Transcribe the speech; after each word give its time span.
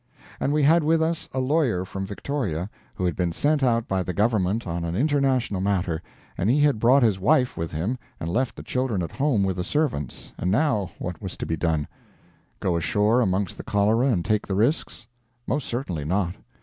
And 0.39 0.51
we 0.51 0.63
had 0.63 0.83
with 0.83 0.99
us 0.99 1.29
a 1.31 1.39
lawyer 1.39 1.85
from 1.85 2.07
Victoria, 2.07 2.71
who 2.95 3.05
had 3.05 3.15
been 3.15 3.31
sent 3.31 3.61
out 3.61 3.87
by 3.87 4.01
the 4.01 4.15
Government 4.15 4.65
on 4.65 4.83
an 4.83 4.95
international 4.95 5.61
matter, 5.61 6.01
and 6.39 6.49
he 6.49 6.59
had 6.61 6.79
brought 6.79 7.03
his 7.03 7.19
wife 7.19 7.55
with 7.55 7.71
him 7.71 7.99
and 8.19 8.33
left 8.33 8.55
the 8.55 8.63
children 8.63 9.03
at 9.03 9.11
home 9.11 9.43
with 9.43 9.57
the 9.57 9.63
servants 9.63 10.33
and 10.39 10.49
now 10.49 10.89
what 10.97 11.21
was 11.21 11.37
to 11.37 11.45
be 11.45 11.55
done? 11.55 11.87
Go 12.59 12.75
ashore 12.77 13.21
amongst 13.21 13.57
the 13.57 13.63
cholera 13.63 14.07
and 14.07 14.25
take 14.25 14.47
the 14.47 14.55
risks? 14.55 15.05
Most 15.45 15.67
certainly 15.67 16.03
not. 16.03 16.33